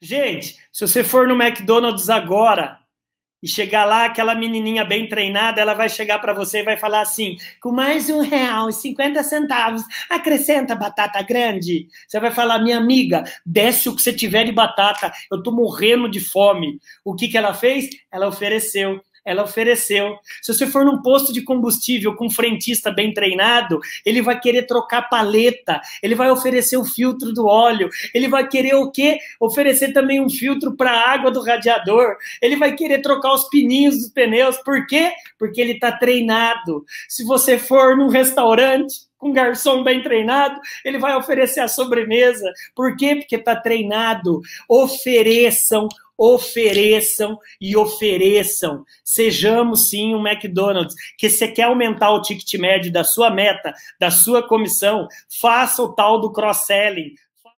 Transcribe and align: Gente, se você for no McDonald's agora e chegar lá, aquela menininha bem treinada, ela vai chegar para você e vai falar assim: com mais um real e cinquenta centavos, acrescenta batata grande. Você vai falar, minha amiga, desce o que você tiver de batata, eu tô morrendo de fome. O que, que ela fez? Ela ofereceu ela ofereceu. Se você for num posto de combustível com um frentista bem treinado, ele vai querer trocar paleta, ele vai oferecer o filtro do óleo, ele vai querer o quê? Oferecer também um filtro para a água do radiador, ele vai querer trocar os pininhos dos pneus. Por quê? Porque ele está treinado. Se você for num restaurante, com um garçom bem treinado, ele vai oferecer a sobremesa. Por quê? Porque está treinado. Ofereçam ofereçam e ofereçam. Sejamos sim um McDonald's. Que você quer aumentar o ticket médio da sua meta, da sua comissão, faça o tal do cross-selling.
Gente, 0.00 0.56
se 0.70 0.86
você 0.86 1.02
for 1.02 1.26
no 1.26 1.40
McDonald's 1.40 2.10
agora 2.10 2.78
e 3.42 3.48
chegar 3.48 3.84
lá, 3.84 4.06
aquela 4.06 4.34
menininha 4.34 4.84
bem 4.84 5.08
treinada, 5.08 5.60
ela 5.60 5.74
vai 5.74 5.88
chegar 5.88 6.18
para 6.18 6.32
você 6.32 6.60
e 6.60 6.64
vai 6.64 6.76
falar 6.76 7.00
assim: 7.00 7.36
com 7.60 7.70
mais 7.70 8.10
um 8.10 8.20
real 8.20 8.68
e 8.68 8.72
cinquenta 8.72 9.22
centavos, 9.22 9.82
acrescenta 10.10 10.74
batata 10.74 11.22
grande. 11.22 11.88
Você 12.06 12.18
vai 12.20 12.30
falar, 12.30 12.58
minha 12.58 12.78
amiga, 12.78 13.24
desce 13.44 13.88
o 13.88 13.96
que 13.96 14.02
você 14.02 14.12
tiver 14.12 14.44
de 14.44 14.52
batata, 14.52 15.12
eu 15.30 15.42
tô 15.42 15.52
morrendo 15.52 16.10
de 16.10 16.20
fome. 16.20 16.78
O 17.04 17.14
que, 17.14 17.28
que 17.28 17.38
ela 17.38 17.54
fez? 17.54 17.88
Ela 18.10 18.28
ofereceu 18.28 19.00
ela 19.26 19.42
ofereceu. 19.42 20.16
Se 20.40 20.54
você 20.54 20.66
for 20.66 20.84
num 20.84 21.02
posto 21.02 21.32
de 21.32 21.42
combustível 21.42 22.14
com 22.14 22.26
um 22.26 22.30
frentista 22.30 22.92
bem 22.92 23.12
treinado, 23.12 23.80
ele 24.04 24.22
vai 24.22 24.38
querer 24.38 24.62
trocar 24.62 25.08
paleta, 25.08 25.80
ele 26.00 26.14
vai 26.14 26.30
oferecer 26.30 26.76
o 26.76 26.84
filtro 26.84 27.32
do 27.32 27.46
óleo, 27.46 27.90
ele 28.14 28.28
vai 28.28 28.46
querer 28.46 28.76
o 28.76 28.90
quê? 28.90 29.18
Oferecer 29.40 29.92
também 29.92 30.20
um 30.20 30.30
filtro 30.30 30.76
para 30.76 30.92
a 30.92 31.10
água 31.10 31.30
do 31.30 31.42
radiador, 31.42 32.16
ele 32.40 32.56
vai 32.56 32.76
querer 32.76 33.02
trocar 33.02 33.34
os 33.34 33.48
pininhos 33.48 33.98
dos 33.98 34.08
pneus. 34.08 34.56
Por 34.58 34.86
quê? 34.86 35.12
Porque 35.36 35.60
ele 35.60 35.72
está 35.72 35.90
treinado. 35.90 36.84
Se 37.08 37.24
você 37.24 37.58
for 37.58 37.96
num 37.96 38.08
restaurante, 38.08 39.06
com 39.18 39.30
um 39.30 39.32
garçom 39.32 39.82
bem 39.82 40.02
treinado, 40.02 40.60
ele 40.84 40.98
vai 40.98 41.16
oferecer 41.16 41.60
a 41.60 41.68
sobremesa. 41.68 42.52
Por 42.74 42.96
quê? 42.96 43.16
Porque 43.16 43.36
está 43.36 43.56
treinado. 43.56 44.40
Ofereçam 44.68 45.88
ofereçam 46.18 47.38
e 47.60 47.76
ofereçam. 47.76 48.84
Sejamos 49.04 49.90
sim 49.90 50.14
um 50.14 50.26
McDonald's. 50.26 50.94
Que 51.18 51.28
você 51.28 51.48
quer 51.48 51.64
aumentar 51.64 52.10
o 52.10 52.22
ticket 52.22 52.54
médio 52.54 52.92
da 52.92 53.04
sua 53.04 53.30
meta, 53.30 53.74
da 54.00 54.10
sua 54.10 54.46
comissão, 54.46 55.06
faça 55.40 55.82
o 55.82 55.94
tal 55.94 56.20
do 56.20 56.32
cross-selling. 56.32 57.14